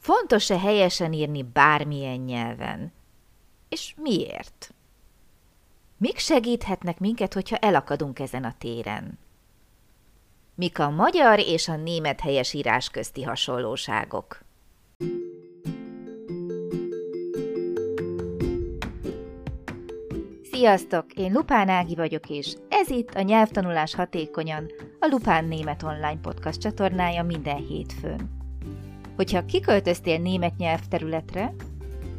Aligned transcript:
Fontos-e 0.00 0.58
helyesen 0.58 1.12
írni 1.12 1.42
bármilyen 1.42 2.18
nyelven? 2.18 2.92
És 3.68 3.94
miért? 3.96 4.74
Mik 5.96 6.18
segíthetnek 6.18 6.98
minket, 6.98 7.34
hogyha 7.34 7.56
elakadunk 7.56 8.18
ezen 8.18 8.44
a 8.44 8.54
téren? 8.58 9.18
Mik 10.54 10.78
a 10.78 10.90
magyar 10.90 11.38
és 11.38 11.68
a 11.68 11.76
német 11.76 12.20
helyesírás 12.20 12.90
közti 12.90 13.22
hasonlóságok? 13.22 14.40
Sziasztok! 20.52 21.12
Én 21.12 21.32
Lupán 21.32 21.68
Ági 21.68 21.94
vagyok, 21.94 22.28
és 22.28 22.56
ez 22.68 22.90
itt 22.90 23.14
a 23.14 23.22
Nyelvtanulás 23.22 23.94
Hatékonyan, 23.94 24.70
a 25.00 25.06
Lupán 25.06 25.44
Német 25.44 25.82
Online 25.82 26.20
Podcast 26.20 26.60
csatornája 26.60 27.22
minden 27.22 27.66
hétfőn. 27.66 28.39
Hogyha 29.20 29.44
kiköltöztél 29.44 30.18
német 30.18 30.56
nyelvterületre, 30.56 31.54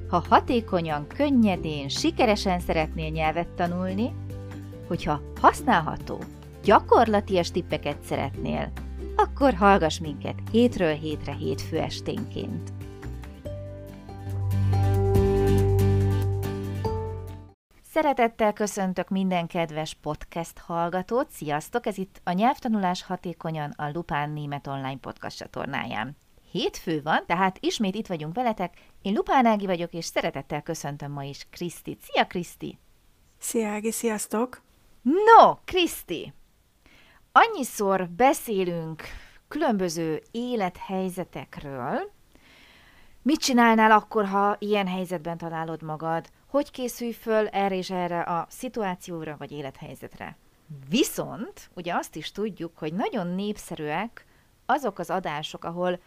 ha 0.09 0.25
hatékonyan, 0.29 1.07
könnyedén, 1.07 1.89
sikeresen 1.89 2.59
szeretnél 2.59 3.09
nyelvet 3.09 3.47
tanulni, 3.47 4.13
hogyha 4.87 5.21
használható, 5.39 6.23
gyakorlatias 6.63 7.51
tippeket 7.51 8.01
szeretnél, 8.03 8.71
akkor 9.15 9.53
hallgass 9.53 9.99
minket 9.99 10.39
hétről 10.51 10.93
hétre 10.93 11.33
hétfő 11.33 11.79
esténként. 11.79 12.71
Szeretettel 17.83 18.53
köszöntök 18.53 19.09
minden 19.09 19.47
kedves 19.47 19.93
podcast 20.01 20.57
hallgatót. 20.57 21.29
Sziasztok! 21.29 21.85
Ez 21.85 21.97
itt 21.97 22.21
a 22.23 22.31
Nyelvtanulás 22.31 23.03
Hatékonyan 23.03 23.73
a 23.75 23.89
Lupán 23.93 24.29
Német 24.29 24.67
Online 24.67 24.97
Podcast 24.97 25.37
csatornáján. 25.37 26.20
Hétfő 26.51 27.01
van, 27.01 27.23
tehát 27.25 27.57
ismét 27.59 27.95
itt 27.95 28.07
vagyunk 28.07 28.35
veletek. 28.35 28.73
Én 29.01 29.13
Lupán 29.13 29.45
Ági 29.45 29.65
vagyok, 29.65 29.93
és 29.93 30.05
szeretettel 30.05 30.61
köszöntöm 30.61 31.11
ma 31.11 31.23
is 31.23 31.47
Krisztit. 31.49 32.01
Szia, 32.01 32.25
Kriszti! 32.25 32.77
Szia, 33.37 33.67
Ági, 33.67 33.91
sziasztok! 33.91 34.61
No, 35.01 35.55
Kriszti! 35.65 36.33
Annyiszor 37.31 38.09
beszélünk 38.09 39.03
különböző 39.47 40.21
élethelyzetekről, 40.31 42.11
Mit 43.23 43.39
csinálnál 43.39 43.91
akkor, 43.91 44.25
ha 44.25 44.55
ilyen 44.59 44.87
helyzetben 44.87 45.37
találod 45.37 45.81
magad? 45.81 46.29
Hogy 46.47 46.71
készülj 46.71 47.11
föl 47.11 47.47
erre 47.47 47.75
és 47.75 47.89
erre 47.89 48.21
a 48.21 48.45
szituációra 48.49 49.35
vagy 49.37 49.51
élethelyzetre? 49.51 50.37
Viszont 50.89 51.69
ugye 51.73 51.93
azt 51.93 52.15
is 52.15 52.31
tudjuk, 52.31 52.77
hogy 52.77 52.93
nagyon 52.93 53.27
népszerűek 53.27 54.25
azok 54.65 54.99
az 54.99 55.09
adások, 55.09 55.63
ahol 55.63 55.99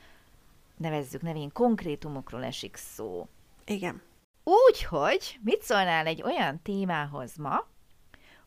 nevezzük 0.76 1.22
nevén 1.22 1.52
konkrétumokról 1.52 2.44
esik 2.44 2.76
szó. 2.76 3.28
Igen. 3.64 4.02
Úgyhogy 4.44 5.38
mit 5.42 5.62
szólnál 5.62 6.06
egy 6.06 6.22
olyan 6.22 6.62
témához 6.62 7.36
ma, 7.36 7.66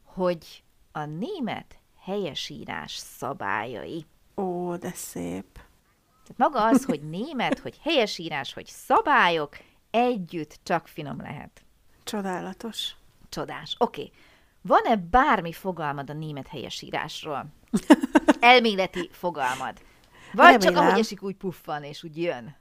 hogy 0.04 0.64
a 0.92 1.06
német 1.06 1.80
helyesírás 2.00 2.96
szabályai. 2.96 4.06
Ó, 4.36 4.76
de 4.76 4.92
szép. 4.94 5.46
Tehát 6.24 6.52
maga 6.52 6.66
az, 6.66 6.86
hogy 6.86 7.10
német, 7.10 7.60
hogy 7.60 7.78
helyesírás, 7.82 8.54
hogy 8.54 8.66
szabályok, 8.66 9.58
együtt 9.90 10.60
csak 10.64 10.88
finom 10.88 11.22
lehet. 11.22 11.62
Csodálatos. 12.04 12.96
Csodás. 13.30 13.76
Oké. 13.78 14.02
Okay. 14.02 14.14
Van-e 14.62 14.96
bármi 14.96 15.52
fogalmad 15.52 16.10
a 16.10 16.14
német 16.14 16.48
helyesírásról? 16.48 17.46
Elméleti 18.40 19.10
fogalmad. 19.12 19.82
Vagy 20.34 20.52
Remélem. 20.52 20.74
csak 20.74 20.84
ahogy 20.84 21.00
esik, 21.00 21.24
úgy 21.24 21.36
puffan, 21.36 21.84
és 21.84 22.04
úgy 22.04 22.22
jön. 22.22 22.56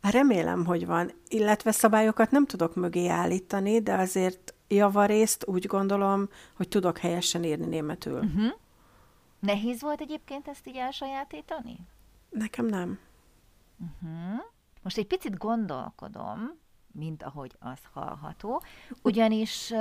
Remélem, 0.00 0.64
hogy 0.64 0.86
van. 0.86 1.12
Illetve 1.28 1.70
szabályokat 1.70 2.30
nem 2.30 2.46
tudok 2.46 2.74
mögé 2.74 3.08
állítani, 3.08 3.80
de 3.80 3.94
azért 3.94 4.54
javarészt 4.68 5.46
úgy 5.46 5.66
gondolom, 5.66 6.28
hogy 6.56 6.68
tudok 6.68 6.98
helyesen 6.98 7.44
írni 7.44 7.66
németül. 7.66 8.18
Uh-huh. 8.18 8.52
Nehéz 9.38 9.80
volt 9.80 10.00
egyébként 10.00 10.48
ezt 10.48 10.66
így 10.66 10.76
elsajátítani? 10.76 11.78
Nekem 12.30 12.66
nem. 12.66 12.98
Uh-huh. 13.80 14.40
Most 14.82 14.98
egy 14.98 15.06
picit 15.06 15.38
gondolkodom, 15.38 16.58
mint 16.92 17.22
ahogy 17.22 17.56
az 17.58 17.78
hallható, 17.92 18.62
ugyanis 19.02 19.72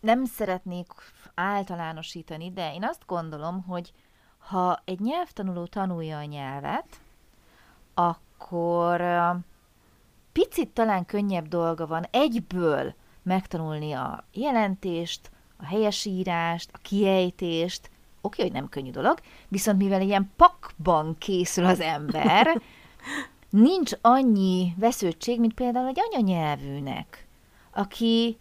nem 0.00 0.24
szeretnék 0.24 0.86
általánosítani, 1.34 2.52
de 2.52 2.74
én 2.74 2.84
azt 2.84 3.06
gondolom, 3.06 3.62
hogy 3.62 3.92
ha 4.42 4.82
egy 4.84 5.00
nyelvtanuló 5.00 5.66
tanulja 5.66 6.18
a 6.18 6.24
nyelvet, 6.24 7.00
akkor 7.94 9.02
picit 10.32 10.68
talán 10.68 11.06
könnyebb 11.06 11.48
dolga 11.48 11.86
van 11.86 12.06
egyből 12.10 12.94
megtanulni 13.22 13.92
a 13.92 14.24
jelentést, 14.32 15.30
a 15.56 15.64
helyesírást, 15.64 16.70
a 16.72 16.78
kiejtést, 16.82 17.90
oké, 18.20 18.42
hogy 18.42 18.52
nem 18.52 18.68
könnyű 18.68 18.90
dolog, 18.90 19.18
viszont 19.48 19.78
mivel 19.78 20.00
ilyen 20.00 20.30
pakban 20.36 21.16
készül 21.18 21.64
az 21.64 21.80
ember, 21.80 22.60
nincs 23.50 23.92
annyi 24.00 24.74
vesződtség, 24.76 25.40
mint 25.40 25.54
például 25.54 25.86
egy 25.86 26.00
anyanyelvűnek, 26.10 27.26
aki, 27.70 28.38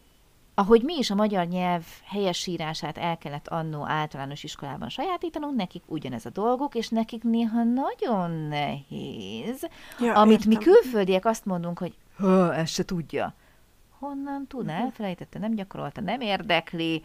ahogy 0.62 0.84
mi 0.84 0.98
is 0.98 1.10
a 1.10 1.16
magyar 1.16 1.48
nyelv 1.48 1.84
helyesírását 2.04 2.98
el 2.98 3.18
kellett 3.18 3.48
annó 3.48 3.88
általános 3.88 4.44
iskolában 4.44 4.90
sajátítanunk, 4.90 5.56
nekik 5.56 5.84
ugyanez 5.86 6.26
a 6.26 6.30
dolguk, 6.30 6.76
és 6.76 6.90
nekik 6.90 7.24
néha 7.24 7.64
nagyon 7.64 8.32
nehéz, 8.32 9.68
ja, 10.00 10.14
amit 10.14 10.46
értem. 10.46 10.50
mi 10.50 10.58
külföldiek 10.58 11.26
azt 11.26 11.46
mondunk, 11.46 11.80
hogy 11.80 11.94
ezt 12.54 12.74
se 12.74 12.86
tudja. 12.86 13.34
Honnan 14.00 14.48
tudna? 14.48 14.74
Mhm. 14.74 14.82
Elfelejtette, 14.82 15.40
nem 15.40 15.56
gyakorolta, 15.56 16.02
nem 16.02 16.22
érdekli, 16.22 17.04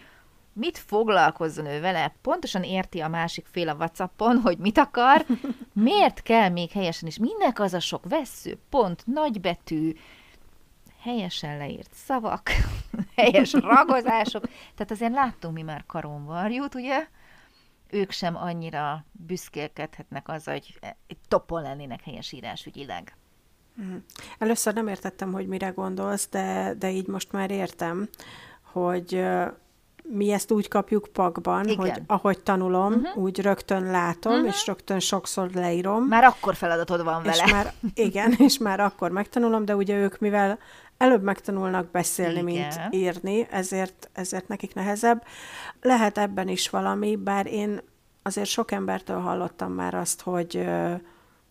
mit 0.53 0.79
foglalkozzon 0.79 1.67
ő 1.67 1.81
vele, 1.81 2.15
pontosan 2.23 2.63
érti 2.63 3.01
a 3.01 3.09
másik 3.09 3.47
fél 3.51 3.69
a 3.69 3.75
Whatsappon, 3.75 4.37
hogy 4.37 4.59
mit 4.59 4.79
akar, 4.79 5.27
miért 5.89 6.23
kell 6.23 6.49
még 6.49 6.71
helyesen 6.71 7.09
is, 7.09 7.19
minek 7.19 7.61
az 7.61 7.75
a 7.75 7.81
sok 7.81 8.09
vesző, 8.09 8.59
pont, 8.71 9.07
nagybetű, 9.07 9.93
helyesen 11.07 11.57
leírt 11.57 11.95
szavak, 11.95 12.51
helyes 13.17 13.53
ragozások, 13.53 14.45
tehát 14.75 14.91
azért 14.91 15.13
láttunk 15.13 15.55
mi 15.55 15.63
már 15.63 15.85
karonvarjút, 15.87 16.75
ugye? 16.75 17.07
Ők 17.91 18.11
sem 18.11 18.37
annyira 18.37 19.05
büszkélkedhetnek 19.13 20.29
az, 20.29 20.45
hogy 20.45 20.79
topon 21.29 21.63
lennének 21.63 22.03
helyesírásügyileg. 22.03 23.17
Mhm. 23.75 23.97
Először 24.39 24.75
nem 24.75 24.89
értettem, 24.89 25.33
hogy 25.33 25.47
mire 25.47 25.69
gondolsz, 25.69 26.29
de, 26.29 26.75
de 26.79 26.91
így 26.91 27.07
most 27.07 27.33
már 27.33 27.51
értem, 27.51 28.09
hogy 28.63 29.27
mi 30.09 30.31
ezt 30.31 30.51
úgy 30.51 30.69
kapjuk 30.69 31.09
pakban, 31.13 31.65
Igen. 31.65 31.77
hogy 31.77 32.03
ahogy 32.07 32.41
tanulom, 32.41 32.93
uh-huh. 32.93 33.23
úgy 33.23 33.41
rögtön 33.41 33.91
látom, 33.91 34.33
uh-huh. 34.33 34.49
és 34.49 34.67
rögtön 34.67 35.01
sokszor 35.01 35.51
leírom. 35.51 36.05
Már 36.05 36.25
akkor 36.25 36.55
feladatod 36.55 37.05
van 37.05 37.23
vele. 37.23 37.45
És 37.45 37.53
már, 37.53 37.73
igen, 37.95 38.35
és 38.47 38.59
már 38.59 38.81
akkor 38.81 39.11
megtanulom, 39.11 39.65
de 39.65 39.77
ugye 39.77 39.97
ők, 39.97 40.19
mivel 40.19 40.59
előbb 40.97 41.23
megtanulnak 41.23 41.91
beszélni, 41.91 42.53
igen. 42.53 42.73
mint 42.81 42.95
írni, 42.95 43.47
ezért, 43.51 44.11
ezért 44.13 44.49
nekik 44.49 44.75
nehezebb. 44.75 45.25
Lehet 45.81 46.19
ebben 46.19 46.49
is 46.49 46.71
valami, 46.71 47.17
bár 47.17 47.47
én 47.47 47.81
azért 48.23 48.49
sok 48.49 48.71
embertől 48.71 49.21
hallottam 49.21 49.73
már 49.73 49.95
azt, 49.95 50.21
hogy 50.23 50.67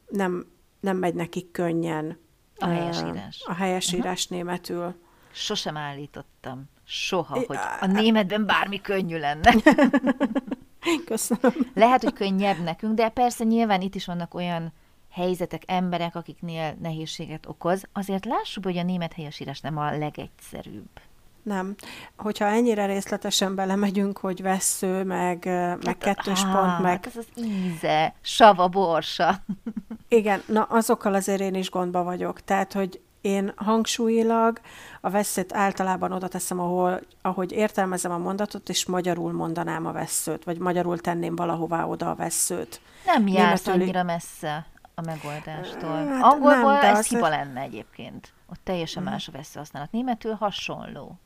nem, 0.07 0.45
nem 0.79 0.97
megy 0.97 1.13
nekik 1.13 1.51
könnyen 1.51 2.17
a 2.57 2.65
helyesírás, 2.65 3.43
a 3.45 3.53
helyesírás 3.53 4.23
uh-huh. 4.23 4.37
németül. 4.37 4.95
Sosem 5.35 5.77
állítottam 5.77 6.69
soha, 6.85 7.39
hogy 7.47 7.57
a 7.79 7.85
németben 7.85 8.45
bármi 8.45 8.81
könnyű 8.81 9.17
lenne. 9.17 9.53
Köszönöm. 11.05 11.53
Lehet, 11.73 12.03
hogy 12.03 12.13
könnyebb 12.13 12.63
nekünk, 12.63 12.93
de 12.93 13.09
persze 13.09 13.43
nyilván 13.43 13.81
itt 13.81 13.95
is 13.95 14.05
vannak 14.05 14.33
olyan 14.33 14.73
helyzetek, 15.11 15.63
emberek, 15.65 16.15
akiknél 16.15 16.75
nehézséget 16.81 17.45
okoz. 17.45 17.83
Azért 17.93 18.25
lássuk, 18.25 18.63
hogy 18.63 18.77
a 18.77 18.83
német 18.83 19.13
helyesírás 19.13 19.59
nem 19.59 19.77
a 19.77 19.97
legegyszerűbb. 19.97 20.89
Nem. 21.43 21.75
Hogyha 22.17 22.45
ennyire 22.45 22.85
részletesen 22.85 23.55
belemegyünk, 23.55 24.17
hogy 24.17 24.41
vesző, 24.41 25.03
meg, 25.03 25.43
hát, 25.43 25.85
meg 25.85 25.97
kettős 25.97 26.43
á, 26.43 26.51
pont, 26.51 26.79
meg... 26.79 26.91
Hát 26.91 27.05
ez 27.05 27.15
az 27.15 27.43
íze, 27.43 28.13
sava, 28.21 28.67
borsa. 28.67 29.43
Igen, 30.07 30.41
na 30.47 30.63
azokkal 30.63 31.13
azért 31.13 31.41
én 31.41 31.55
is 31.55 31.69
gondba 31.69 32.03
vagyok. 32.03 32.41
Tehát, 32.41 32.73
hogy 32.73 33.01
én 33.25 33.53
hangsúlyilag 33.55 34.59
a 35.01 35.09
veszőt 35.09 35.53
általában 35.53 36.11
oda 36.11 36.27
teszem, 36.27 36.59
ahol, 36.59 37.01
ahogy 37.21 37.51
értelmezem 37.51 38.11
a 38.11 38.17
mondatot, 38.17 38.69
és 38.69 38.85
magyarul 38.85 39.31
mondanám 39.31 39.85
a 39.85 39.91
veszőt, 39.91 40.43
vagy 40.43 40.57
magyarul 40.57 40.99
tenném 40.99 41.35
valahová 41.35 41.85
oda 41.85 42.09
a 42.09 42.15
veszőt. 42.15 42.81
Nem 43.05 43.27
jársz 43.27 43.63
Németül... 43.63 43.83
annyira 43.83 44.03
messze 44.03 44.65
a 44.95 45.01
megoldástól. 45.01 46.05
Hát 46.05 46.23
Angolból 46.23 46.73
nem, 46.73 46.83
ez 46.83 46.97
az... 46.97 47.07
hiba 47.07 47.27
lenne 47.27 47.61
egyébként. 47.61 48.33
Ott 48.49 48.59
teljesen 48.63 49.03
hmm. 49.03 49.11
más 49.11 49.27
a 49.27 49.31
vesző 49.31 49.59
használat. 49.59 49.91
Németül 49.91 50.33
hasonló. 50.33 51.19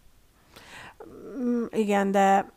Mm, 1.39 1.63
igen, 1.69 2.11
de 2.11 2.51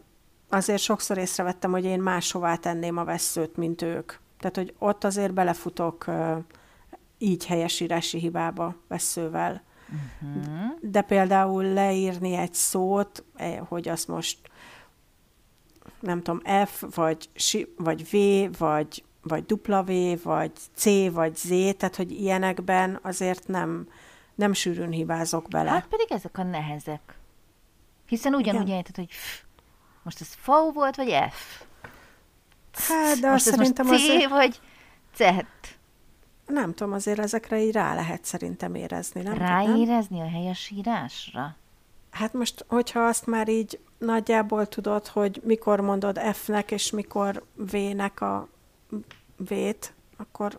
azért 0.49 0.83
sokszor 0.83 1.19
észrevettem, 1.19 1.71
hogy 1.71 1.85
én 1.85 2.01
máshová 2.01 2.57
tenném 2.57 2.97
a 2.97 3.05
veszőt, 3.05 3.57
mint 3.57 3.83
ők. 3.83 4.13
Tehát, 4.39 4.57
hogy 4.57 4.75
ott 4.79 5.05
azért 5.05 5.33
belefutok 5.33 6.05
így 7.23 7.47
helyesírási 7.47 8.19
hibába 8.19 8.75
veszővel. 8.89 9.63
Uh-huh. 10.23 10.71
De 10.81 11.03
például 11.03 11.65
leírni 11.65 12.35
egy 12.35 12.55
szót, 12.55 13.25
eh, 13.37 13.59
hogy 13.69 13.89
azt 13.89 14.09
most 14.09 14.39
nem 16.01 16.23
tudom, 16.23 16.67
F, 16.67 16.85
vagy, 16.95 17.29
vagy 17.77 18.11
V, 18.11 18.17
vagy, 18.59 19.05
vagy 19.23 19.53
W, 19.67 20.23
vagy 20.23 20.53
C, 20.75 20.85
vagy 21.13 21.37
Z, 21.37 21.49
tehát 21.49 21.97
hogy 21.97 22.11
ilyenekben 22.11 22.99
azért 23.03 23.47
nem, 23.47 23.89
nem 24.35 24.53
sűrűn 24.53 24.91
hibázok 24.91 25.49
bele. 25.49 25.71
Hát 25.71 25.87
pedig 25.87 26.13
ezek 26.13 26.39
a 26.39 26.43
nehezek. 26.43 27.15
Hiszen 28.07 28.35
ugyanúgy 28.35 28.69
érted, 28.69 28.97
hogy 28.97 29.11
f, 29.11 29.43
most 30.03 30.21
ez 30.21 30.35
V 30.45 30.75
volt, 30.75 30.97
vagy 30.97 31.17
F? 31.31 31.63
Hát, 32.73 33.19
de 33.19 33.31
most 33.31 33.47
azt 33.47 33.57
szerintem 33.57 33.87
C, 33.87 33.91
azért... 33.91 34.29
vagy 34.29 34.61
Z? 35.17 35.21
Nem 36.53 36.75
tudom, 36.75 36.93
azért 36.93 37.19
ezekre 37.19 37.63
így 37.63 37.73
rá 37.73 37.95
lehet 37.95 38.25
szerintem 38.25 38.75
érezni. 38.75 39.23
Nem 39.23 39.39
Ráérezni 39.39 40.21
a 40.21 40.29
helyes 40.29 40.71
írásra? 40.71 41.57
Hát 42.11 42.33
most, 42.33 42.65
hogyha 42.69 43.01
azt 43.01 43.27
már 43.27 43.49
így 43.49 43.81
nagyjából 43.99 44.67
tudod, 44.67 45.07
hogy 45.07 45.41
mikor 45.45 45.81
mondod 45.81 46.19
F-nek, 46.19 46.71
és 46.71 46.91
mikor 46.91 47.45
V-nek 47.55 48.21
a 48.21 48.49
V-t, 49.37 49.95
akkor... 50.17 50.59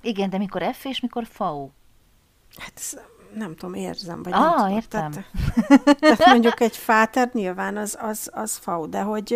Igen, 0.00 0.30
de 0.30 0.38
mikor 0.38 0.74
F 0.74 0.84
és 0.84 1.00
mikor 1.00 1.26
V? 1.38 1.42
Hát 2.58 2.72
ez, 2.74 2.98
nem 3.34 3.56
tudom, 3.56 3.74
érzem. 3.74 4.22
Vagy 4.22 4.32
ah, 4.32 4.40
nem 4.40 4.56
tudom. 4.56 4.72
értem. 4.74 5.10
Tehát, 5.10 5.98
tehát 5.98 6.26
mondjuk 6.26 6.60
egy 6.60 6.76
fáter 6.76 7.30
nyilván 7.32 7.76
az, 7.76 7.98
az, 8.00 8.30
az 8.32 8.60
V, 8.64 8.88
de 8.88 9.00
hogy... 9.00 9.28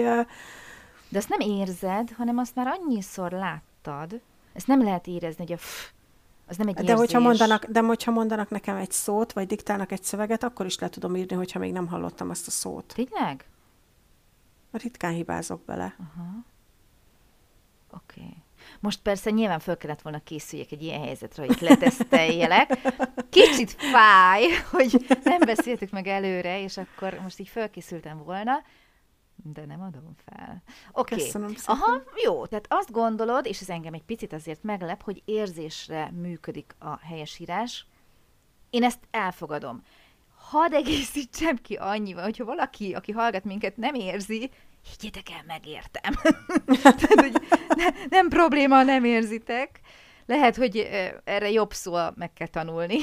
De 1.09 1.19
azt 1.19 1.29
nem 1.29 1.41
érzed, 1.41 2.11
hanem 2.17 2.39
azt 2.39 2.55
már 2.55 2.67
annyiszor 2.67 3.33
láttad, 3.33 4.21
ezt 4.59 4.67
nem 4.67 4.83
lehet 4.83 5.07
érezni, 5.07 5.45
hogy 5.45 5.53
a 5.53 5.57
f, 5.57 5.91
az 6.47 6.57
nem 6.57 6.69
egy 6.69 6.75
de 6.75 6.95
hogyha, 6.95 7.19
mondanak, 7.19 7.65
de 7.65 7.81
hogyha 7.81 8.11
mondanak 8.11 8.51
nekem 8.51 8.77
egy 8.77 8.91
szót, 8.91 9.33
vagy 9.33 9.47
diktálnak 9.47 9.93
egy 9.93 10.03
szöveget, 10.03 10.43
akkor 10.43 10.67
is 10.67 10.79
le 10.79 10.89
tudom 10.89 11.17
írni, 11.17 11.37
hogyha 11.37 11.59
még 11.59 11.73
nem 11.73 11.87
hallottam 11.87 12.31
azt 12.31 12.47
a 12.47 12.51
szót. 12.51 12.95
Tényleg? 12.95 13.45
Ritkán 14.71 15.13
hibázok 15.13 15.65
bele. 15.65 15.97
Aha. 15.99 16.29
Oké. 17.91 18.21
Okay. 18.21 18.37
Most 18.81 19.01
persze 19.03 19.31
nyilván 19.31 19.59
föl 19.59 19.77
kellett 19.77 20.03
volna 20.03 20.23
készüljek 20.25 20.73
egy 20.73 20.83
ilyen 20.83 21.03
helyzetre, 21.03 21.47
hogy 21.47 21.61
leteszteljelek. 21.61 22.79
Kicsit 23.31 23.73
fáj, 23.73 24.45
hogy 24.71 25.07
nem 25.23 25.39
beszéltük 25.39 25.91
meg 25.91 26.07
előre, 26.07 26.63
és 26.63 26.77
akkor 26.77 27.19
most 27.23 27.39
így 27.39 27.49
fölkészültem 27.49 28.25
volna, 28.25 28.63
de 29.53 29.65
nem 29.67 29.81
adom 29.81 30.15
fel. 30.25 30.63
Oké. 30.93 31.15
Okay. 31.15 31.25
Köszönöm 31.25 31.55
szépen. 31.55 31.75
Aha, 31.75 32.03
jó. 32.25 32.47
Tehát 32.47 32.67
azt 32.69 32.91
gondolod, 32.91 33.47
és 33.47 33.61
ez 33.61 33.69
engem 33.69 33.95
egy 33.95 34.05
picit 34.05 34.33
azért 34.33 34.63
meglep, 34.63 35.03
hogy 35.03 35.23
érzésre 35.25 36.11
működik 36.11 36.75
a 36.79 36.99
helyesírás. 36.99 37.87
Én 38.71 38.85
ezt 38.85 39.01
elfogadom. 39.11 39.83
Hadd 40.37 40.73
egészítsem 40.73 41.57
ki 41.57 41.75
annyival, 41.75 42.23
hogyha 42.23 42.45
valaki, 42.45 42.95
aki 42.95 43.13
hallgat 43.13 43.45
minket, 43.45 43.77
nem 43.77 43.95
érzi, 43.95 44.51
higgyétek 44.91 45.31
el, 45.31 45.43
megértem. 45.47 46.13
Tehát, 46.83 47.01
hogy 47.01 47.33
ne, 47.77 47.87
nem 48.09 48.29
probléma, 48.29 48.83
nem 48.83 49.05
érzitek. 49.05 49.81
Lehet, 50.27 50.57
hogy 50.57 50.77
erre 51.25 51.51
jobb 51.51 51.73
szó 51.73 51.97
meg 52.15 52.33
kell 52.33 52.47
tanulni. 52.47 52.99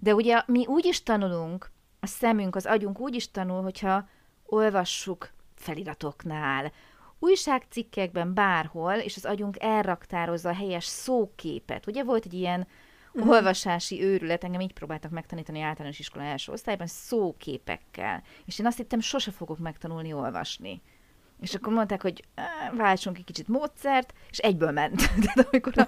De 0.00 0.14
ugye 0.14 0.42
mi 0.46 0.66
úgy 0.66 0.84
is 0.84 1.02
tanulunk, 1.02 1.70
a 2.00 2.06
szemünk, 2.06 2.56
az 2.56 2.66
agyunk 2.66 3.00
úgy 3.00 3.14
is 3.14 3.30
tanul, 3.30 3.62
hogyha 3.62 4.08
olvassuk 4.46 5.32
feliratoknál, 5.60 6.72
újságcikkekben, 7.18 8.34
bárhol, 8.34 8.94
és 8.94 9.16
az 9.16 9.24
agyunk 9.24 9.56
elraktározza 9.62 10.48
a 10.48 10.54
helyes 10.54 10.84
szóképet. 10.84 11.86
Ugye 11.86 12.04
volt 12.04 12.24
egy 12.24 12.34
ilyen 12.34 12.66
uh-huh. 13.12 13.30
olvasási 13.30 14.02
őrület, 14.02 14.44
engem 14.44 14.60
így 14.60 14.72
próbáltak 14.72 15.10
megtanítani 15.10 15.60
általános 15.60 15.98
iskola 15.98 16.24
első 16.24 16.52
osztályban, 16.52 16.86
szóképekkel. 16.86 18.22
És 18.44 18.58
én 18.58 18.66
azt 18.66 18.76
hittem, 18.76 19.00
sose 19.00 19.30
fogok 19.30 19.58
megtanulni 19.58 20.12
olvasni. 20.12 20.82
És 21.40 21.54
akkor 21.54 21.72
mondták, 21.72 22.02
hogy 22.02 22.24
váltsunk 22.76 23.18
egy 23.18 23.24
kicsit 23.24 23.48
módszert, 23.48 24.12
és 24.30 24.38
egyből 24.38 24.70
ment. 24.70 24.96
Tehát 25.24 25.48
amikor 25.50 25.72
a, 25.76 25.86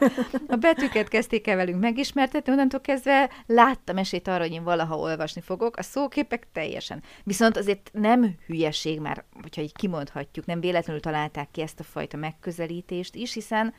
a 0.49 0.57
betűket 0.57 1.09
kezdték 1.09 1.47
el 1.47 1.57
velünk 1.57 1.81
megismertetni, 1.81 2.53
onnantól 2.53 2.81
kezdve 2.81 3.31
láttam 3.47 3.97
esélyt 3.97 4.29
arra, 4.29 4.43
hogy 4.43 4.53
én 4.53 4.65
valaha 4.65 4.99
olvasni 4.99 5.41
fogok, 5.41 5.77
a 5.77 5.83
szóképek 5.83 6.47
teljesen. 6.53 7.03
Viszont 7.25 7.57
azért 7.57 7.91
nem 7.93 8.35
hülyeség 8.47 9.01
már, 9.01 9.25
hogyha 9.43 9.63
így 9.63 9.73
kimondhatjuk, 9.73 10.47
nem 10.47 10.61
véletlenül 10.61 11.03
találták 11.03 11.51
ki 11.51 11.61
ezt 11.61 11.81
a 11.81 11.85
fajta 11.85 12.17
megközelítést 12.17 13.15
is, 13.15 13.33
hiszen 13.33 13.75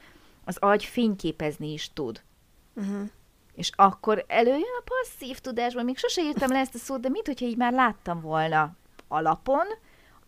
az 0.45 0.57
agy 0.57 0.83
fényképezni 0.83 1.71
is 1.71 1.93
tud. 1.93 2.21
Uh-huh. 2.75 3.09
És 3.55 3.71
akkor 3.75 4.25
előjön 4.27 4.61
a 4.79 4.83
passzív 4.83 5.39
tudásból, 5.39 5.83
még 5.83 5.97
sose 5.97 6.21
írtam 6.21 6.51
le 6.51 6.59
ezt 6.59 6.75
a 6.75 6.77
szót, 6.77 6.99
de 6.99 7.09
mit, 7.09 7.25
hogyha 7.25 7.45
így 7.45 7.57
már 7.57 7.73
láttam 7.73 8.21
volna 8.21 8.75
alapon, 9.07 9.65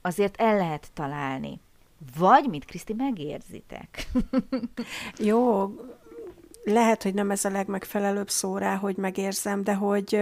azért 0.02 0.42
el 0.42 0.58
lehet 0.58 0.88
találni. 0.94 1.60
Vagy, 2.18 2.50
mint 2.50 2.66
Kriszti, 2.66 2.94
megérzitek. 2.94 4.08
Jó, 5.18 5.72
lehet, 6.64 7.04
hogy 7.04 7.14
nem 7.14 7.32
ez 7.32 7.46
a 7.46 7.50
legmegfelelőbb 7.50 8.30
szó 8.30 8.58
rá, 8.58 8.76
hogy 8.76 8.96
megérzem, 8.96 9.64
de 9.64 9.74
hogy 9.74 10.22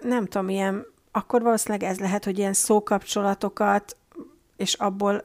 nem 0.00 0.26
tudom, 0.26 0.48
ilyen, 0.48 0.86
akkor 1.12 1.42
valószínűleg 1.42 1.90
ez 1.90 1.98
lehet, 1.98 2.24
hogy 2.24 2.38
ilyen 2.38 2.52
szókapcsolatokat, 2.52 3.96
és 4.56 4.74
abból 4.74 5.24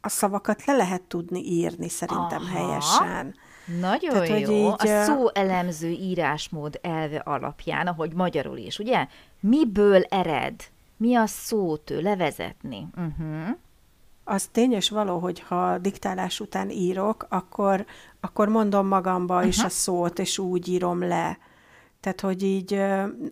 a 0.00 0.08
szavakat 0.08 0.64
le 0.64 0.76
lehet 0.76 1.02
tudni 1.02 1.40
írni 1.44 1.88
szerintem 1.88 2.42
Aha. 2.42 2.56
helyesen. 2.56 3.34
Nagyon 3.80 4.12
Tehát, 4.12 4.28
jó. 4.28 4.34
Hogy 4.34 4.54
így, 4.54 4.90
a 4.90 5.04
szó 5.04 5.28
elemző 5.32 5.88
írásmód 5.88 6.78
elve 6.82 7.18
alapján, 7.18 7.86
ahogy 7.86 8.12
magyarul 8.12 8.56
is, 8.56 8.78
ugye? 8.78 9.06
Miből 9.40 10.02
ered 10.02 10.54
mi 10.98 11.14
a 11.14 11.26
szótő? 11.26 12.00
Levezetni. 12.00 12.88
Uh-huh. 12.96 13.56
Az 14.24 14.46
tény 14.52 14.72
és 14.72 14.90
való, 14.90 15.18
hogy 15.18 15.40
ha 15.40 15.78
diktálás 15.78 16.40
után 16.40 16.70
írok, 16.70 17.26
akkor, 17.28 17.86
akkor 18.20 18.48
mondom 18.48 18.86
magamba 18.86 19.34
uh-huh. 19.34 19.48
is 19.48 19.62
a 19.62 19.68
szót, 19.68 20.18
és 20.18 20.38
úgy 20.38 20.68
írom 20.68 21.02
le. 21.02 21.38
Tehát, 22.00 22.20
hogy 22.20 22.42
így 22.42 22.80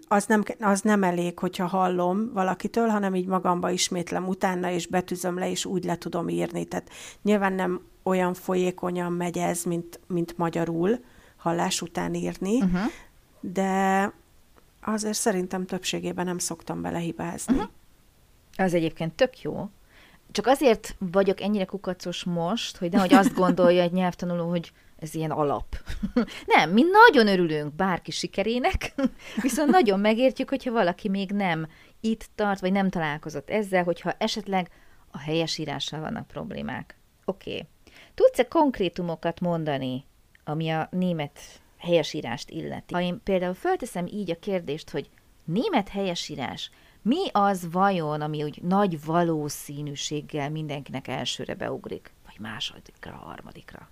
az 0.08 0.26
nem, 0.26 0.42
az 0.60 0.80
nem 0.80 1.02
elég, 1.02 1.38
hogyha 1.38 1.66
hallom 1.66 2.32
valakitől, 2.32 2.88
hanem 2.88 3.14
így 3.14 3.26
magamba 3.26 3.70
ismétlem 3.70 4.28
utána, 4.28 4.70
és 4.70 4.86
betűzöm 4.86 5.38
le, 5.38 5.50
és 5.50 5.64
úgy 5.64 5.84
le 5.84 5.96
tudom 5.96 6.28
írni. 6.28 6.64
Tehát 6.64 6.90
nyilván 7.22 7.52
nem 7.52 7.80
olyan 8.02 8.34
folyékonyan 8.34 9.12
megy 9.12 9.38
ez, 9.38 9.62
mint, 9.64 10.00
mint 10.06 10.38
magyarul 10.38 10.98
hallás 11.36 11.82
után 11.82 12.14
írni, 12.14 12.56
uh-huh. 12.56 12.80
de 13.40 14.12
azért 14.88 15.14
szerintem 15.14 15.66
többségében 15.66 16.24
nem 16.24 16.38
szoktam 16.38 16.82
belehibázni. 16.82 17.54
Uh-huh. 17.54 17.70
Az 18.56 18.74
egyébként 18.74 19.14
tök 19.14 19.40
jó. 19.40 19.70
Csak 20.30 20.46
azért 20.46 20.96
vagyok 20.98 21.40
ennyire 21.40 21.64
kukacos 21.64 22.24
most, 22.24 22.76
hogy 22.76 22.90
nehogy 22.90 23.14
azt 23.14 23.34
gondolja 23.42 23.82
egy 23.82 23.92
nyelvtanuló, 23.92 24.48
hogy 24.48 24.72
ez 24.98 25.14
ilyen 25.14 25.30
alap. 25.30 25.76
nem, 26.56 26.70
mi 26.70 26.82
nagyon 26.82 27.26
örülünk 27.26 27.74
bárki 27.74 28.10
sikerének, 28.10 28.94
viszont 29.42 29.70
nagyon 29.70 30.00
megértjük, 30.00 30.48
hogyha 30.48 30.72
valaki 30.72 31.08
még 31.08 31.30
nem 31.30 31.66
itt 32.00 32.28
tart, 32.34 32.60
vagy 32.60 32.72
nem 32.72 32.90
találkozott 32.90 33.50
ezzel, 33.50 33.84
hogyha 33.84 34.14
esetleg 34.18 34.70
a 35.10 35.18
helyesírással 35.18 36.00
vannak 36.00 36.26
problémák. 36.26 36.96
Oké. 37.24 37.50
Okay. 37.50 37.66
Tudsz-e 38.14 38.48
konkrétumokat 38.48 39.40
mondani, 39.40 40.04
ami 40.44 40.70
a 40.70 40.88
német 40.90 41.40
helyesírást 41.78 42.50
illeti. 42.50 42.94
Ha 42.94 43.00
én 43.00 43.20
például 43.24 43.54
fölteszem 43.54 44.06
így 44.06 44.30
a 44.30 44.38
kérdést, 44.38 44.90
hogy 44.90 45.08
német 45.44 45.88
helyesírás, 45.88 46.70
mi 47.02 47.28
az 47.32 47.68
vajon, 47.72 48.20
ami 48.20 48.42
úgy 48.42 48.62
nagy 48.62 49.04
valószínűséggel 49.04 50.50
mindenkinek 50.50 51.08
elsőre 51.08 51.54
beugrik? 51.54 52.10
Vagy 52.26 52.40
másodikra, 52.40 53.14
harmadikra? 53.14 53.88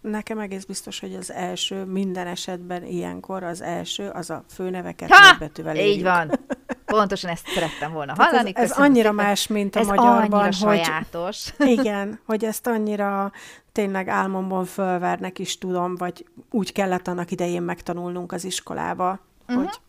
Nekem 0.00 0.38
egész 0.38 0.64
biztos, 0.64 1.00
hogy 1.00 1.14
az 1.14 1.32
első, 1.32 1.84
minden 1.84 2.26
esetben 2.26 2.84
ilyenkor 2.84 3.42
az 3.42 3.60
első, 3.60 4.08
az 4.08 4.30
a 4.30 4.44
főneveket 4.48 5.10
ha! 5.10 5.38
betűvel 5.38 5.76
Így 5.76 6.02
van. 6.02 6.30
Pontosan 6.98 7.30
ezt 7.30 7.48
szerettem 7.48 7.92
volna 7.92 8.14
hallani. 8.16 8.52
Ez, 8.54 8.70
ez 8.70 8.78
annyira 8.78 9.12
más, 9.12 9.46
mint 9.46 9.76
a 9.76 9.78
ez 9.78 9.86
magyarban. 9.86 10.32
Annyira 10.32 10.52
sajátos. 10.52 11.54
Hogy, 11.56 11.68
igen, 11.78 12.20
hogy 12.24 12.44
ezt 12.44 12.66
annyira 12.66 13.32
tényleg 13.72 14.08
álmomban 14.08 14.64
fölvernek 14.64 15.38
is 15.38 15.58
tudom, 15.58 15.94
vagy 15.94 16.26
úgy 16.50 16.72
kellett 16.72 17.08
annak 17.08 17.30
idején 17.30 17.62
megtanulnunk 17.62 18.32
az 18.32 18.44
iskolába, 18.44 19.18
uh-huh. 19.48 19.64
hogy 19.64 19.80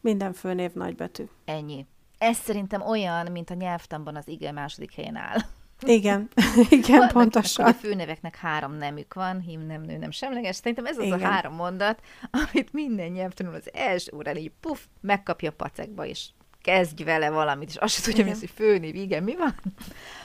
minden 0.00 0.32
főnév 0.32 0.72
nagybetű. 0.72 1.24
Ennyi. 1.44 1.86
Ez 2.18 2.36
szerintem 2.36 2.82
olyan, 2.82 3.32
mint 3.32 3.50
a 3.50 3.54
nyelvtanban 3.54 4.16
az 4.16 4.28
igen 4.28 4.54
második 4.54 4.94
helyen 4.94 5.16
áll. 5.16 5.38
Igen, 5.82 6.28
igen, 6.70 6.98
Vannak, 6.98 7.12
pontosan. 7.12 7.66
A 7.66 7.72
főneveknek 7.72 8.36
három 8.36 8.72
nemük 8.72 9.14
van, 9.14 9.40
hím, 9.40 9.60
nem, 9.60 9.82
nő, 9.82 9.96
nem 9.96 10.10
semleges. 10.10 10.56
Szerintem 10.56 10.86
ez 10.86 10.98
az 10.98 11.04
igen. 11.04 11.20
a 11.20 11.24
három 11.24 11.54
mondat, 11.54 12.00
amit 12.30 12.72
minden 12.72 13.10
nyelvtanul 13.10 13.54
az 13.54 13.70
első 13.72 14.12
órán 14.16 14.36
így 14.36 14.52
puf, 14.60 14.86
megkapja 15.00 15.50
a 15.50 15.54
pacekba, 15.56 16.06
és 16.06 16.28
kezdj 16.62 17.04
vele 17.04 17.30
valamit, 17.30 17.68
és 17.68 17.76
azt 17.76 17.94
sem 17.94 18.14
tudja, 18.14 18.34
hogy 18.34 18.50
főnév, 18.54 18.94
igen, 18.94 19.22
mi 19.22 19.36
van? 19.36 19.54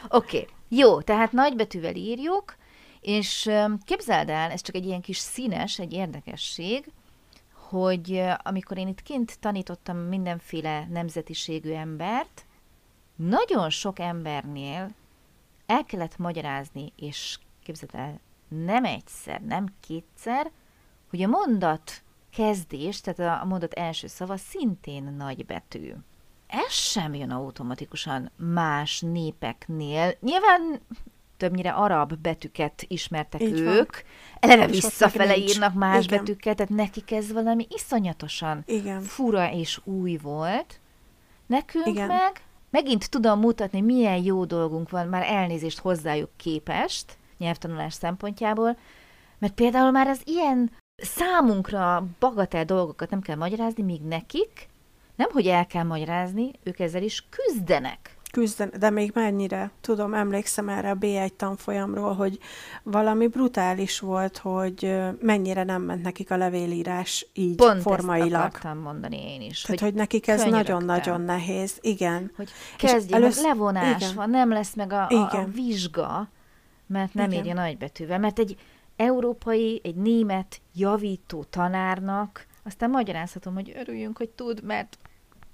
Oké, 0.09 0.37
okay. 0.37 0.47
jó, 0.67 1.01
tehát 1.01 1.31
nagybetűvel 1.31 1.95
írjuk, 1.95 2.55
És 3.01 3.49
képzeld 3.85 4.29
el, 4.29 4.51
ez 4.51 4.61
csak 4.61 4.75
egy 4.75 4.85
ilyen 4.85 5.01
kis 5.01 5.17
színes, 5.17 5.79
egy 5.79 5.93
érdekesség, 5.93 6.91
hogy 7.53 8.23
amikor 8.43 8.77
én 8.77 8.87
itt 8.87 9.03
kint 9.03 9.39
tanítottam 9.39 9.97
mindenféle 9.97 10.87
nemzetiségű 10.89 11.71
embert, 11.71 12.45
nagyon 13.15 13.69
sok 13.69 13.99
embernél 13.99 14.89
el 15.69 15.83
kellett 15.83 16.17
magyarázni, 16.17 16.93
és 16.95 17.39
képzeld 17.63 17.91
el, 17.93 18.19
nem 18.47 18.85
egyszer, 18.85 19.41
nem 19.41 19.65
kétszer, 19.79 20.51
hogy 21.09 21.23
a 21.23 21.27
mondat 21.27 22.03
kezdés, 22.33 23.01
tehát 23.01 23.41
a 23.41 23.45
mondat 23.45 23.73
első 23.73 24.07
szava 24.07 24.38
szintén 24.38 25.03
nagybetű. 25.03 25.93
Ez 26.47 26.71
sem 26.71 27.13
jön 27.13 27.31
automatikusan 27.31 28.31
más 28.35 28.99
népeknél. 28.99 30.15
Nyilván 30.19 30.79
többnyire 31.38 31.71
arab 31.71 32.15
betűket 32.15 32.85
ismertek 32.88 33.41
Így 33.41 33.59
ők, 33.59 33.91
van. 33.91 34.03
eleve 34.39 34.67
visszafele 34.67 35.38
írnak 35.38 35.73
más 35.73 36.05
Igen. 36.05 36.17
betűket, 36.17 36.55
tehát 36.55 36.71
nekik 36.71 37.11
ez 37.11 37.31
valami 37.31 37.67
iszonyatosan 37.69 38.63
Igen. 38.65 39.01
fura 39.01 39.51
és 39.51 39.79
új 39.83 40.17
volt. 40.17 40.79
Nekünk 41.45 41.88
Igen. 41.88 42.07
meg 42.07 42.41
megint 42.69 43.09
tudom 43.09 43.39
mutatni, 43.39 43.81
milyen 43.81 44.23
jó 44.23 44.45
dolgunk 44.45 44.89
van, 44.89 45.07
már 45.07 45.23
elnézést 45.23 45.79
hozzájuk 45.79 46.29
képest, 46.38 47.17
nyelvtanulás 47.38 47.93
szempontjából, 47.93 48.77
mert 49.38 49.53
például 49.53 49.91
már 49.91 50.07
az 50.07 50.21
ilyen 50.23 50.71
számunkra 50.95 52.07
bagatel 52.19 52.65
dolgokat 52.65 53.09
nem 53.09 53.21
kell 53.21 53.35
magyarázni, 53.35 53.83
míg 53.83 54.01
nekik 54.01 54.69
nem, 55.19 55.29
hogy 55.31 55.47
el 55.47 55.65
kell 55.65 55.83
magyarázni, 55.83 56.51
ők 56.63 56.79
ezzel 56.79 57.03
is 57.03 57.25
küzdenek. 57.29 58.17
Küzden, 58.31 58.71
de 58.79 58.89
még 58.89 59.12
mennyire? 59.13 59.71
Tudom, 59.81 60.13
emlékszem 60.13 60.69
erre 60.69 60.89
a 60.89 60.95
B1 60.95 61.29
tanfolyamról, 61.29 62.13
hogy 62.13 62.39
valami 62.83 63.27
brutális 63.27 64.00
volt, 64.00 64.38
hogy 64.38 64.98
mennyire 65.21 65.63
nem 65.63 65.81
ment 65.81 66.03
nekik 66.03 66.31
a 66.31 66.38
levélírás 66.38 67.27
így 67.33 67.55
Pont 67.55 67.81
formailag. 67.81 68.29
Pont 68.29 68.43
akartam 68.43 68.77
mondani 68.77 69.33
én 69.33 69.41
is. 69.41 69.62
Tehát, 69.62 69.79
hogy, 69.79 69.89
hogy 69.89 69.98
nekik 69.98 70.27
ez 70.27 70.43
nagyon-nagyon 70.43 71.21
nehéz. 71.21 71.77
Igen. 71.81 72.31
Hogy 72.36 72.50
kezdjük, 72.77 73.15
elősz... 73.15 73.41
levonás 73.41 74.01
igen. 74.01 74.15
van, 74.15 74.29
nem 74.29 74.50
lesz 74.50 74.74
meg 74.74 74.93
a, 74.93 75.07
a, 75.07 75.29
a 75.31 75.45
vizsga, 75.53 76.29
mert 76.88 77.13
nem 77.13 77.31
igen. 77.31 77.43
írja 77.43 77.53
nagybetűvel. 77.53 78.19
Mert 78.19 78.39
egy 78.39 78.57
európai, 78.95 79.81
egy 79.83 79.95
német 79.95 80.62
javító 80.74 81.43
tanárnak 81.43 82.48
aztán 82.63 82.89
magyarázhatom, 82.89 83.53
hogy 83.53 83.74
örüljünk, 83.75 84.17
hogy 84.17 84.29
tud, 84.29 84.63
mert 84.63 84.98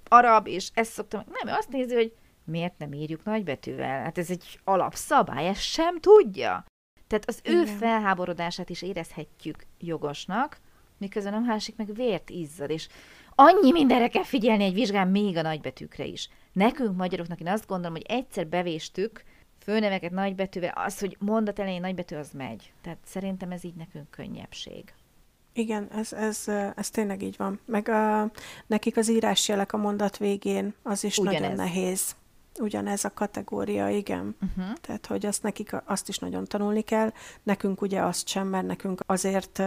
arab, 0.08 0.46
és 0.46 0.70
ezt 0.74 0.92
szoktam. 0.92 1.24
Nem, 1.42 1.54
azt 1.54 1.68
nézi, 1.68 1.94
hogy 1.94 2.12
miért 2.46 2.78
nem 2.78 2.92
írjuk 2.92 3.24
nagybetűvel? 3.24 4.02
Hát 4.02 4.18
ez 4.18 4.30
egy 4.30 4.60
alapszabály, 4.64 5.48
ezt 5.48 5.60
sem 5.60 6.00
tudja. 6.00 6.64
Tehát 7.06 7.28
az 7.28 7.40
Igen. 7.44 7.58
ő 7.58 7.64
felháborodását 7.64 8.70
is 8.70 8.82
érezhetjük 8.82 9.66
jogosnak, 9.78 10.60
miközben 10.98 11.34
a 11.34 11.38
másik 11.38 11.76
meg 11.76 11.94
vért 11.94 12.30
izzad, 12.30 12.70
és 12.70 12.88
annyi 13.34 13.72
mindenre 13.72 14.08
kell 14.08 14.24
figyelni 14.24 14.64
egy 14.64 14.74
vizsgán, 14.74 15.08
még 15.08 15.36
a 15.36 15.42
nagybetűkre 15.42 16.04
is. 16.04 16.28
Nekünk 16.52 16.96
magyaroknak 16.96 17.40
én 17.40 17.48
azt 17.48 17.66
gondolom, 17.66 17.92
hogy 17.92 18.06
egyszer 18.08 18.46
bevéstük 18.46 19.22
főneveket 19.58 20.10
nagybetűvel, 20.10 20.72
az, 20.74 20.98
hogy 20.98 21.16
mondat 21.20 21.58
elején 21.58 21.80
nagybetű, 21.80 22.16
az 22.16 22.30
megy. 22.32 22.72
Tehát 22.82 22.98
szerintem 23.04 23.50
ez 23.50 23.64
így 23.64 23.74
nekünk 23.74 24.10
könnyebbség. 24.10 24.92
Igen, 25.52 25.88
ez, 25.92 26.12
ez, 26.12 26.44
ez 26.76 26.90
tényleg 26.90 27.22
így 27.22 27.36
van. 27.36 27.60
Meg 27.64 27.88
a, 27.88 28.30
nekik 28.66 28.96
az 28.96 29.10
írásjelek 29.10 29.72
a 29.72 29.76
mondat 29.76 30.16
végén, 30.16 30.74
az 30.82 31.04
is 31.04 31.18
Ugyanez. 31.18 31.40
nagyon 31.40 31.56
nehéz. 31.56 32.16
Ugyanez 32.58 33.04
a 33.04 33.10
kategória, 33.14 33.88
igen. 33.88 34.36
Uh-huh. 34.42 34.72
Tehát, 34.80 35.06
hogy 35.06 35.26
azt 35.26 35.42
nekik 35.42 35.76
azt 35.84 36.08
is 36.08 36.18
nagyon 36.18 36.44
tanulni 36.44 36.80
kell. 36.82 37.12
Nekünk 37.42 37.80
ugye 37.80 38.00
azt 38.00 38.28
sem, 38.28 38.48
mert 38.48 38.66
nekünk 38.66 39.00
azért 39.06 39.62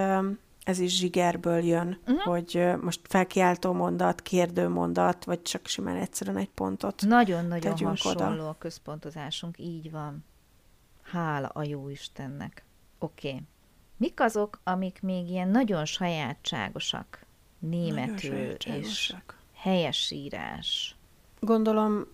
ez 0.63 0.79
is 0.79 0.97
zsigerből 0.97 1.63
jön, 1.63 1.99
uh-huh. 2.01 2.23
hogy 2.23 2.69
most 2.81 3.01
felkiáltó 3.03 3.73
mondat, 3.73 4.21
kérdő 4.21 4.67
mondat, 4.67 5.23
vagy 5.25 5.41
csak 5.41 5.67
simán 5.67 5.95
egyszerűen 5.95 6.37
egy 6.37 6.49
pontot 6.49 7.01
Nagyon-nagyon 7.07 7.87
hasonló 7.87 8.33
oda. 8.33 8.49
a 8.49 8.55
központozásunk, 8.57 9.59
így 9.59 9.91
van. 9.91 10.25
Hála 11.01 11.47
a 11.47 11.63
jó 11.63 11.89
Istennek. 11.89 12.63
Oké. 12.99 13.27
Okay. 13.27 13.41
Mik 13.97 14.19
azok, 14.19 14.59
amik 14.63 15.01
még 15.01 15.29
ilyen 15.29 15.47
nagyon 15.47 15.85
sajátságosak? 15.85 17.25
Németül 17.59 18.55
és 18.65 19.15
helyesírás. 19.53 20.95
Gondolom 21.39 22.05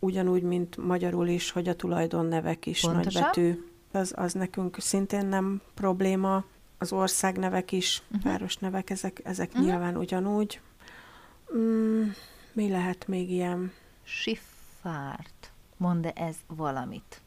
ugyanúgy, 0.00 0.42
mint 0.42 0.76
magyarul 0.76 1.28
is, 1.28 1.50
hogy 1.50 1.68
a 1.68 1.76
tulajdonnevek 1.76 2.66
is 2.66 2.80
Pontosan? 2.80 3.22
nagybetű. 3.22 3.64
Az, 3.92 4.12
az 4.16 4.32
nekünk 4.32 4.76
szintén 4.78 5.26
nem 5.26 5.60
probléma. 5.74 6.44
Az 6.78 6.92
országnevek 6.92 7.72
is, 7.72 8.02
uh-huh. 8.24 8.48
nevek, 8.60 8.90
ezek, 8.90 9.20
ezek 9.24 9.48
uh-huh. 9.48 9.64
nyilván 9.64 9.96
ugyanúgy. 9.96 10.60
Mm, 11.56 12.08
mi 12.52 12.68
lehet 12.68 13.08
még 13.08 13.30
ilyen? 13.30 13.72
Siffárt. 14.02 15.52
Mond 15.76 16.12
ez 16.14 16.36
valamit? 16.46 17.20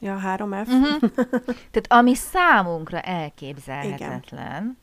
Ja, 0.00 0.20
3F. 0.24 0.66
Uh-huh. 0.66 1.00
Mhm. 1.00 1.06
Tehát 1.70 1.86
ami 1.88 2.14
számunkra 2.14 3.00
elképzelhetetlen, 3.00 4.62
Igen. 4.62 4.76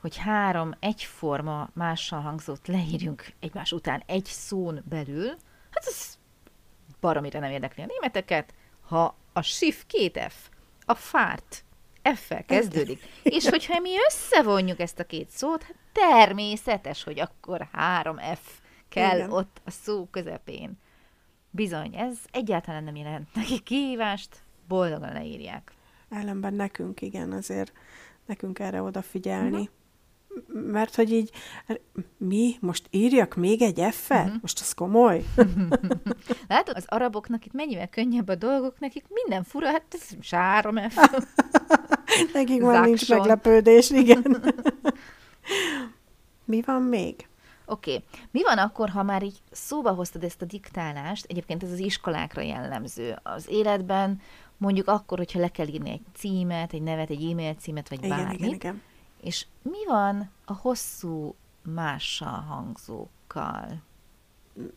hogy 0.00 0.16
három 0.16 0.74
egyforma 0.80 1.68
mással 1.72 2.20
hangzott 2.20 2.66
leírjunk 2.66 3.32
egymás 3.40 3.72
után 3.72 4.02
egy 4.06 4.24
szón 4.24 4.82
belül, 4.88 5.26
hát 5.70 5.84
ez 5.86 6.18
baromira 7.00 7.38
nem 7.38 7.50
érdekli 7.50 7.82
a 7.82 7.86
németeket, 7.86 8.54
ha 8.80 9.16
a 9.32 9.42
SIF 9.42 9.84
két 9.86 10.18
F, 10.28 10.48
a 10.84 10.94
fárt 10.94 11.64
F-fel 12.14 12.44
kezdődik. 12.44 13.02
És 13.22 13.48
hogyha 13.48 13.80
mi 13.80 13.90
összevonjuk 14.08 14.80
ezt 14.80 14.98
a 14.98 15.04
két 15.04 15.30
szót, 15.30 15.62
hát 15.62 15.74
természetes, 15.92 17.04
hogy 17.04 17.20
akkor 17.20 17.68
három 17.72 18.16
F 18.16 18.58
kell 18.88 19.16
Igen. 19.16 19.30
ott 19.30 19.60
a 19.64 19.70
szó 19.70 20.06
közepén. 20.10 20.78
Bizony, 21.50 21.96
ez 21.96 22.18
egyáltalán 22.30 22.84
nem 22.84 22.96
jelent 22.96 23.34
neki 23.34 23.60
kihívást, 23.60 24.36
boldogan 24.68 25.12
leírják. 25.12 25.72
Ellenben 26.08 26.54
nekünk, 26.54 27.00
igen, 27.00 27.32
azért 27.32 27.72
nekünk 28.26 28.58
erre 28.58 28.82
odafigyelni. 28.82 29.50
Uh-huh. 29.50 29.68
Mert 30.52 30.94
hogy 30.94 31.12
így, 31.12 31.30
mi? 32.16 32.56
Most 32.60 32.86
írjak 32.90 33.34
még 33.34 33.62
egy 33.62 33.84
F-et? 33.90 34.24
Uh-huh. 34.24 34.40
Most 34.40 34.60
ez 34.60 34.72
komoly? 34.72 35.24
Látod, 36.48 36.76
az 36.76 36.84
araboknak 36.86 37.44
itt 37.44 37.52
mennyivel 37.52 37.88
könnyebb 37.88 38.28
a 38.28 38.34
dolgok, 38.34 38.78
nekik 38.78 39.04
minden 39.08 39.44
fura, 39.44 39.66
hát 39.66 39.84
ez 39.90 40.08
sárom 40.20 40.76
F. 40.88 40.96
nekik 42.32 42.62
már 42.62 42.84
nincs 42.84 43.08
meglepődés, 43.08 43.90
igen. 43.90 44.44
mi 46.44 46.62
van 46.66 46.82
még? 46.82 47.28
Oké. 47.66 47.94
Okay. 47.94 48.04
Mi 48.30 48.42
van 48.42 48.58
akkor, 48.58 48.88
ha 48.88 49.02
már 49.02 49.22
így 49.22 49.38
szóba 49.50 49.90
hoztad 49.90 50.24
ezt 50.24 50.42
a 50.42 50.44
diktálást, 50.44 51.26
egyébként 51.28 51.62
ez 51.62 51.70
az 51.70 51.78
iskolákra 51.78 52.42
jellemző. 52.42 53.18
Az 53.22 53.46
életben 53.48 54.20
mondjuk 54.56 54.88
akkor, 54.88 55.18
hogyha 55.18 55.40
le 55.40 55.48
kell 55.48 55.66
írni 55.66 55.90
egy 55.90 56.02
címet, 56.14 56.72
egy 56.72 56.82
nevet, 56.82 57.10
egy 57.10 57.30
e-mail 57.30 57.54
címet, 57.54 57.88
vagy 57.88 58.04
igen, 58.04 58.16
bármit. 58.16 58.40
Igen, 58.40 58.54
igen. 58.54 58.82
És 59.20 59.46
mi 59.62 59.86
van 59.86 60.30
a 60.44 60.52
hosszú 60.52 61.34
mással 61.62 62.40
hangzókkal? 62.40 63.82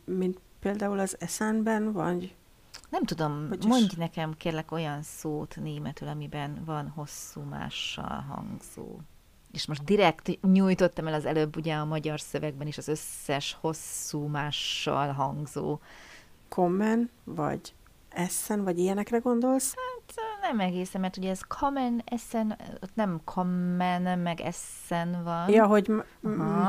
Mint 0.06 0.40
például 0.60 1.00
az 1.00 1.16
eszenben, 1.20 1.92
vagy... 1.92 2.36
Nem 2.90 3.04
tudom, 3.04 3.48
Hogy 3.50 3.66
mondj 3.66 3.86
is? 3.86 3.94
nekem 3.94 4.38
kérlek 4.38 4.72
olyan 4.72 5.02
szót 5.02 5.56
németül, 5.56 6.08
amiben 6.08 6.62
van 6.66 6.88
hosszú 6.88 7.42
mással 7.42 8.26
hangzó. 8.30 8.98
És 9.52 9.66
most 9.66 9.84
direkt 9.84 10.42
nyújtottam 10.42 11.08
el 11.08 11.14
az 11.14 11.26
előbb 11.26 11.58
ugye 11.58 11.76
a 11.76 11.86
magyar 11.86 12.20
szövegben 12.20 12.68
is 12.68 12.78
az 12.78 12.88
összes 12.88 13.58
hosszú 13.62 14.26
mással 14.26 15.12
hangzó. 15.12 15.80
Kommen, 16.50 17.10
vagy 17.24 17.74
Essen, 18.10 18.64
vagy 18.64 18.80
ilyenekre 18.80 19.18
gondolsz? 19.18 19.76
Hát 19.76 20.16
nem 20.44 20.60
egészen, 20.60 21.02
mert 21.02 21.18
ugye 21.18 21.30
ez 21.30 21.42
kamen, 21.48 22.02
essen, 22.06 22.58
ott 22.82 22.96
nem 22.96 23.22
kamen, 23.24 24.20
meg 24.20 24.42
essen 24.42 25.24
van. 25.24 25.50
Ja, 25.50 25.66
hogy, 25.66 25.92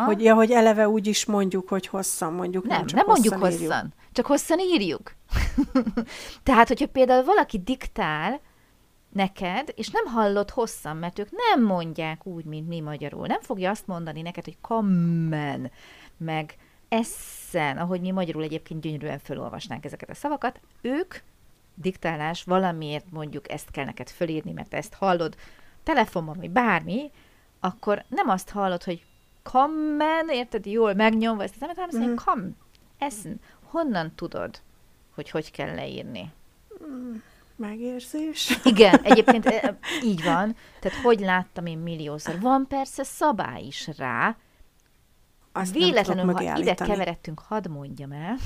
hogy, 0.07 0.23
ja, 0.23 0.35
hogy 0.35 0.51
eleve 0.51 0.89
úgy 0.89 1.07
is 1.07 1.25
mondjuk, 1.25 1.69
hogy 1.69 1.87
hosszan 1.87 2.33
mondjuk. 2.33 2.65
Nem, 2.65 2.77
nem, 2.77 2.87
csak 2.87 2.97
nem 2.99 3.07
mondjuk 3.07 3.35
hosszan, 3.35 3.61
írjuk. 3.61 3.93
csak 4.13 4.27
hosszan 4.27 4.59
írjuk. 4.59 5.15
Tehát, 6.43 6.69
hogyha 6.69 6.87
például 6.87 7.25
valaki 7.25 7.59
diktál 7.59 8.41
neked, 9.13 9.73
és 9.75 9.89
nem 9.89 10.07
hallod 10.07 10.51
hosszan, 10.51 10.97
mert 10.97 11.19
ők 11.19 11.29
nem 11.31 11.65
mondják 11.65 12.27
úgy, 12.27 12.45
mint 12.45 12.69
mi 12.69 12.81
magyarul. 12.81 13.27
Nem 13.27 13.41
fogja 13.41 13.71
azt 13.71 13.87
mondani 13.87 14.23
neked, 14.23 14.45
hogy 14.45 14.57
kamen, 14.61 15.71
meg 16.17 16.57
essen, 16.89 17.79
ahogy 17.79 18.01
mi 18.01 18.11
magyarul 18.11 18.43
egyébként 18.43 18.81
gyönyörűen 18.81 19.19
felolvasnánk 19.19 19.85
ezeket 19.85 20.11
a 20.11 20.15
szavakat, 20.15 20.61
ők 20.81 21.15
diktálás, 21.75 22.45
valamiért 22.45 23.11
mondjuk 23.11 23.51
ezt 23.51 23.71
kell 23.71 23.85
neked 23.85 24.09
fölírni, 24.09 24.53
mert 24.53 24.75
ezt 24.75 24.95
hallod 24.95 25.37
telefonban, 25.83 26.37
vagy 26.37 26.51
bármi, 26.51 27.11
akkor 27.61 28.05
nem 28.09 28.29
azt 28.29 28.51
hallod, 28.51 28.83
hogy 28.83 29.05
kammen, 29.43 30.29
érted, 30.29 30.67
jól 30.67 30.95
megnyomva 30.95 31.43
ezt 31.43 31.55
az 31.55 31.61
hanem 31.61 31.85
azt 31.89 31.99
mondja, 31.99 32.23
kam, 32.25 32.57
essen. 32.99 33.41
Honnan 33.63 34.13
tudod, 34.15 34.61
hogy 35.15 35.31
hogy 35.31 35.51
kell 35.51 35.75
leírni? 35.75 36.33
Megérzés. 37.57 38.59
Igen, 38.65 39.01
egyébként 39.11 39.49
így 40.03 40.25
van. 40.25 40.57
Tehát 40.81 40.99
hogy 41.03 41.21
láttam 41.21 41.67
én 41.67 41.79
milliószor. 41.79 42.41
Van 42.41 42.67
persze 42.69 43.05
szabály 43.05 43.63
is 43.63 43.89
rá, 43.97 44.37
azt 45.57 45.73
Véletlenül, 45.73 46.33
ha 46.33 46.59
ide 46.59 46.75
keveredtünk, 46.75 47.39
hadd 47.39 47.71
mondjam 47.71 48.13
el. 48.13 48.37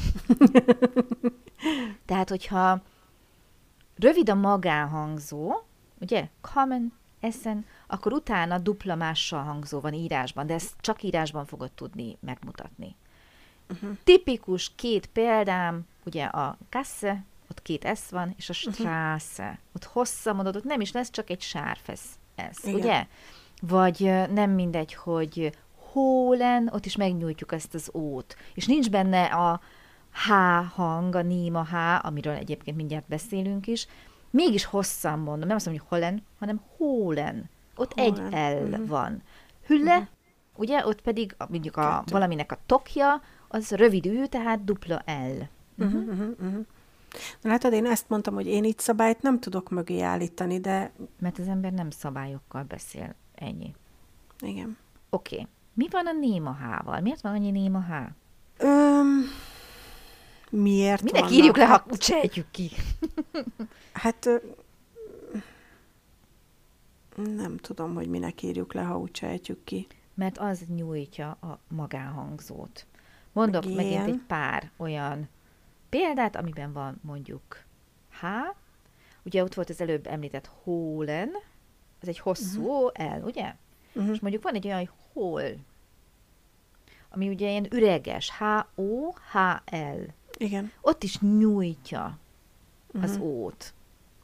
Tehát, 2.06 2.28
hogyha 2.28 2.82
rövid 3.98 4.30
a 4.30 4.34
magánhangzó, 4.34 5.52
ugye, 6.00 6.28
common, 6.40 6.92
essen, 7.20 7.66
akkor 7.86 8.12
utána 8.12 8.58
dupla 8.58 8.94
mással 8.94 9.42
hangzó 9.42 9.80
van 9.80 9.92
írásban, 9.92 10.46
de 10.46 10.54
ezt 10.54 10.74
csak 10.80 11.02
írásban 11.02 11.46
fogod 11.46 11.72
tudni 11.72 12.16
megmutatni. 12.20 12.96
Uh-huh. 13.70 13.96
Tipikus 14.04 14.72
két 14.74 15.06
példám, 15.06 15.86
ugye 16.04 16.24
a 16.24 16.58
kasse, 16.70 17.24
ott 17.50 17.62
két 17.62 17.90
S 17.96 18.10
van, 18.10 18.34
és 18.36 18.50
a 18.50 18.54
mhm. 18.64 18.72
Straße. 18.72 19.42
Uh-huh. 19.42 19.58
Ott 19.74 19.84
hossza 19.84 20.32
mondod, 20.32 20.56
ott 20.56 20.64
nem 20.64 20.80
is 20.80 20.92
lesz, 20.92 21.10
csak 21.10 21.30
egy 21.30 21.40
sárfesz 21.40 22.18
ez, 22.34 22.58
Igen. 22.62 22.74
ugye? 22.74 23.06
Vagy 23.60 24.00
nem 24.32 24.50
mindegy, 24.50 24.94
hogy 24.94 25.52
hólen, 25.92 26.68
ott 26.72 26.86
is 26.86 26.96
megnyújtjuk 26.96 27.52
ezt 27.52 27.74
az 27.74 27.90
ót. 27.94 28.36
És 28.54 28.66
nincs 28.66 28.90
benne 28.90 29.24
a 29.24 29.60
H 30.26 30.30
hang, 30.74 31.14
a 31.14 31.22
néma 31.22 31.64
H, 31.64 31.74
amiről 32.06 32.34
egyébként 32.34 32.76
mindjárt 32.76 33.08
beszélünk 33.08 33.66
is, 33.66 33.86
mégis 34.30 34.64
hosszan 34.64 35.18
mondom, 35.18 35.48
nem 35.48 35.56
azt 35.56 35.66
mondom, 35.66 35.86
hogy 35.88 35.98
holen, 35.98 36.22
hanem 36.38 36.60
hólen. 36.76 37.50
Ott 37.76 37.92
hólen. 38.00 38.32
egy 38.32 38.62
L 38.62 38.64
uh-huh. 38.64 38.86
van. 38.86 39.22
Hülle, 39.66 39.92
uh-huh. 39.92 40.08
ugye, 40.56 40.86
ott 40.86 41.00
pedig 41.00 41.34
mondjuk 41.48 41.76
a, 41.76 41.80
Kettő. 41.80 42.12
valaminek 42.12 42.52
a 42.52 42.58
tokja, 42.66 43.22
az 43.48 43.70
rövid 43.70 44.06
ű, 44.06 44.24
tehát 44.24 44.64
dupla 44.64 45.02
L. 45.06 45.10
Uh-huh. 45.82 46.02
Uh-huh, 46.02 46.28
uh-huh. 46.40 46.66
Na 47.40 47.50
látod, 47.50 47.72
én 47.72 47.86
ezt 47.86 48.08
mondtam, 48.08 48.34
hogy 48.34 48.46
én 48.46 48.64
itt 48.64 48.78
szabályt 48.78 49.22
nem 49.22 49.40
tudok 49.40 49.70
mögé 49.70 50.00
állítani, 50.00 50.60
de... 50.60 50.92
Mert 51.18 51.38
az 51.38 51.48
ember 51.48 51.72
nem 51.72 51.90
szabályokkal 51.90 52.62
beszél, 52.62 53.14
ennyi. 53.34 53.74
Igen. 54.40 54.76
Oké. 55.10 55.34
Okay. 55.34 55.46
Mi 55.74 55.88
van 55.90 56.06
a 56.06 56.12
néma 56.12 56.52
H-val? 56.52 57.00
Miért 57.00 57.20
van 57.20 57.32
annyi 57.32 57.50
néma 57.50 57.80
H? 57.80 57.92
Öm, 58.58 59.24
miért 60.50 61.02
Minek 61.02 61.20
vannak? 61.20 61.36
írjuk 61.36 61.56
le, 61.56 61.64
ha 61.64 61.84
sejtjük 61.98 62.50
ki? 62.50 62.70
hát 63.92 64.28
nem 67.16 67.56
tudom, 67.56 67.94
hogy 67.94 68.08
minek 68.08 68.42
írjuk 68.42 68.72
le, 68.72 68.82
ha 68.82 68.98
úgy 68.98 69.16
sejtjük 69.16 69.64
ki. 69.64 69.86
Mert 70.14 70.38
az 70.38 70.64
nyújtja 70.74 71.30
a 71.30 71.58
magánhangzót. 71.68 72.86
Mondok 73.32 73.64
Igen. 73.64 73.76
megint 73.76 74.06
egy 74.06 74.22
pár 74.26 74.70
olyan 74.76 75.28
példát, 75.88 76.36
amiben 76.36 76.72
van 76.72 77.00
mondjuk 77.02 77.64
H, 78.20 78.24
ugye 79.22 79.42
ott 79.42 79.54
volt 79.54 79.70
az 79.70 79.80
előbb 79.80 80.06
említett 80.06 80.50
hólen, 80.62 81.30
ez 82.00 82.08
egy 82.08 82.18
hosszú 82.18 82.62
uh-huh. 82.62 83.18
L, 83.18 83.24
ugye? 83.24 83.54
Uh-huh. 83.94 84.12
És 84.12 84.20
mondjuk 84.20 84.42
van 84.42 84.54
egy 84.54 84.66
olyan, 84.66 84.78
hogy 84.78 84.90
hol, 85.12 85.42
ami 87.08 87.28
ugye 87.28 87.50
ilyen 87.50 87.66
üreges, 87.72 88.32
H-O-H-L. 88.38 90.14
Igen. 90.38 90.72
Ott 90.80 91.02
is 91.02 91.18
nyújtja 91.18 92.18
uh-huh. 92.86 93.02
az 93.02 93.18
ót. 93.18 93.72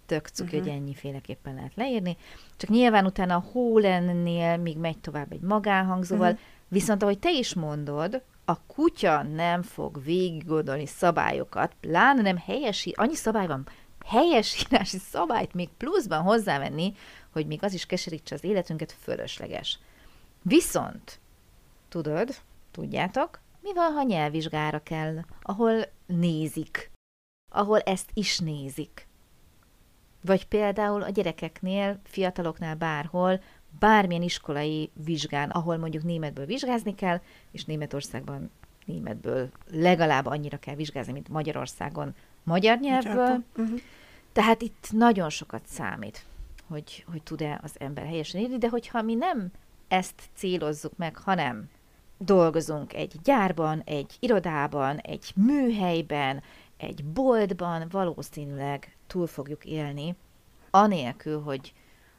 Tök 0.06 0.28
cuki, 0.28 0.56
uh-huh. 0.56 0.62
hogy 0.62 0.80
ennyiféleképpen 0.80 1.54
lehet 1.54 1.74
leírni. 1.74 2.16
Csak 2.56 2.70
nyilván 2.70 3.06
utána 3.06 3.34
a 3.34 3.44
hólennél 3.52 4.56
még 4.56 4.78
megy 4.78 4.98
tovább 4.98 5.32
egy 5.32 5.40
magánhangzóval, 5.40 6.30
uh-huh. 6.30 6.44
viszont 6.68 7.02
ahogy 7.02 7.18
te 7.18 7.32
is 7.32 7.54
mondod, 7.54 8.22
a 8.44 8.60
kutya 8.60 9.22
nem 9.22 9.62
fog 9.62 10.04
végig 10.04 10.46
gondolni 10.46 10.86
szabályokat, 10.86 11.72
pláne 11.80 12.22
nem 12.22 12.36
helyesi, 12.36 12.92
annyi 12.96 13.14
szabály 13.14 13.46
van, 13.46 13.68
helyesírási 14.06 14.98
szabályt 14.98 15.54
még 15.54 15.68
pluszban 15.76 16.22
hozzávenni, 16.22 16.94
hogy 17.32 17.46
még 17.46 17.64
az 17.64 17.72
is 17.72 17.86
keserítse 17.86 18.34
az 18.34 18.44
életünket, 18.44 18.92
fölösleges. 18.92 19.78
Viszont, 20.42 21.20
tudod, 21.88 22.34
tudjátok, 22.70 23.40
mi 23.64 23.72
van, 23.72 23.92
ha 23.92 24.02
nyelvvizsgára 24.02 24.82
kell, 24.82 25.18
ahol 25.42 25.84
nézik, 26.06 26.90
ahol 27.52 27.78
ezt 27.78 28.10
is 28.14 28.38
nézik. 28.38 29.06
Vagy 30.20 30.46
például 30.46 31.02
a 31.02 31.10
gyerekeknél, 31.10 32.00
fiataloknál 32.04 32.74
bárhol, 32.74 33.40
bármilyen 33.78 34.22
iskolai 34.22 34.90
vizsgán, 35.04 35.50
ahol 35.50 35.76
mondjuk 35.76 36.02
németből 36.02 36.46
vizsgázni 36.46 36.94
kell, 36.94 37.20
és 37.50 37.64
Németországban 37.64 38.50
németből 38.84 39.50
legalább 39.70 40.26
annyira 40.26 40.58
kell 40.58 40.74
vizsgázni, 40.74 41.12
mint 41.12 41.28
Magyarországon 41.28 42.14
magyar 42.42 42.78
nyelvből. 42.78 43.42
Uh-huh. 43.56 43.80
Tehát 44.32 44.62
itt 44.62 44.86
nagyon 44.90 45.30
sokat 45.30 45.66
számít, 45.66 46.24
hogy, 46.66 47.04
hogy 47.10 47.22
tud-e 47.22 47.60
az 47.62 47.74
ember 47.78 48.04
helyesen 48.04 48.40
írni, 48.40 48.58
de 48.58 48.68
hogyha 48.68 49.02
mi 49.02 49.14
nem 49.14 49.50
ezt 49.88 50.22
célozzuk 50.34 50.96
meg, 50.96 51.16
hanem 51.16 51.70
dolgozunk 52.18 52.92
egy 52.92 53.14
gyárban, 53.24 53.82
egy 53.84 54.16
irodában, 54.20 54.98
egy 54.98 55.32
műhelyben, 55.34 56.42
egy 56.76 57.04
boltban, 57.04 57.86
valószínűleg 57.90 58.96
túl 59.06 59.26
fogjuk 59.26 59.64
élni, 59.64 60.14
anélkül, 60.70 61.42
hogy 61.42 61.72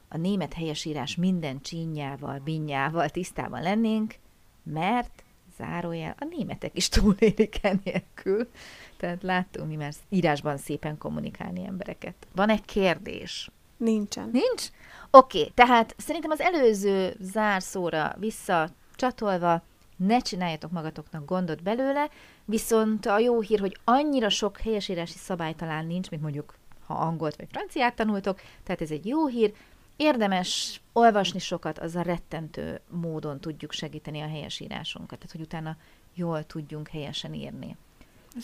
a 0.08 0.18
német 0.18 0.54
helyesírás 0.54 1.16
minden 1.16 1.62
csínyával, 1.62 2.40
binyával 2.44 3.10
tisztában 3.10 3.62
lennénk, 3.62 4.16
mert 4.64 5.24
zárójel, 5.58 6.16
a 6.20 6.28
németek 6.30 6.78
is 6.78 6.90
túlélik 6.90 7.60
enélkül. 7.62 8.50
Tehát 8.98 9.24
láttunk 9.24 9.68
mi 9.68 9.76
már 9.76 9.94
írásban 10.10 10.58
szépen 10.58 10.98
kommunikálni 10.98 11.66
embereket. 11.66 12.16
Van 12.36 12.50
egy 12.50 12.66
kérdés? 12.66 13.50
Nincsen. 13.78 14.30
Nincs? 14.32 14.70
Oké, 15.12 15.40
okay, 15.40 15.52
tehát 15.54 15.96
szerintem 15.98 16.32
az 16.32 16.40
előző 16.40 17.16
zárszóra 17.20 18.16
visszacsatolva, 18.20 19.64
ne 19.96 20.20
csináljatok 20.20 20.72
magatoknak 20.72 21.26
gondot 21.26 21.64
belőle, 21.64 22.10
viszont 22.46 23.06
a 23.06 23.20
jó 23.20 23.42
hír, 23.42 23.60
hogy 23.60 23.78
annyira 23.84 24.30
sok 24.30 24.60
helyesírási 24.60 25.18
szabály 25.18 25.54
talán 25.54 25.86
nincs, 25.86 26.10
mint 26.10 26.22
mondjuk 26.22 26.56
ha 26.86 26.94
angolt 26.94 27.36
vagy 27.36 27.48
franciát 27.52 27.96
tanultok, 27.96 28.42
tehát 28.64 28.82
ez 28.82 28.92
egy 28.92 29.06
jó 29.06 29.28
hír, 29.28 29.54
érdemes 29.96 30.82
olvasni 30.94 31.40
sokat, 31.40 31.80
az 31.80 31.96
a 31.96 32.02
rettentő 32.02 32.82
módon 32.90 33.40
tudjuk 33.40 33.72
segíteni 33.72 34.22
a 34.22 34.28
helyesírásunkat, 34.28 35.20
tehát 35.20 35.32
hogy 35.32 35.42
utána 35.42 35.78
jól 36.14 36.44
tudjunk 36.44 36.88
helyesen 36.88 37.34
írni. 37.34 37.76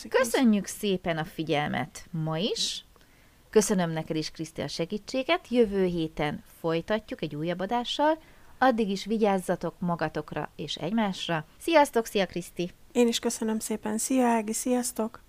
Köszönjük 0.10 0.66
szépen 0.66 1.18
a 1.18 1.26
figyelmet 1.26 2.06
ma 2.12 2.38
is. 2.38 2.86
Köszönöm 3.50 3.90
neked 3.90 4.16
is, 4.16 4.32
Kriszti, 4.32 4.62
a 4.62 4.68
segítséget. 4.68 5.48
Jövő 5.50 5.86
héten 5.86 6.44
folytatjuk 6.60 7.22
egy 7.22 7.36
újabb 7.36 7.60
adással. 7.60 8.18
Addig 8.63 8.89
is 8.89 9.06
vigyázzatok 9.06 9.76
magatokra 9.80 10.50
és 10.56 10.76
egymásra. 10.76 11.45
Sziasztok, 11.58 12.06
szia 12.06 12.26
Kriszti! 12.26 12.71
Én 12.91 13.08
is 13.08 13.19
köszönöm 13.19 13.60
szépen. 13.60 13.97
Szia 13.97 14.26
Ági, 14.26 14.54
sziasztok! 14.54 15.21